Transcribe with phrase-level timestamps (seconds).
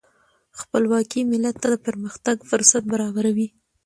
[0.59, 3.47] خپلواکي ملت ته د پرمختګ فرصت برابروي.